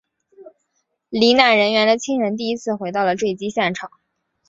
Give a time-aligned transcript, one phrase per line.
[1.11, 3.91] 罹难人员的亲人第一次回到了坠机现场。